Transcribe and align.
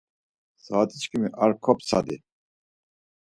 Saat̆içkimis 0.65 1.33
ar 1.43 1.51
koptsadi. 1.63 2.15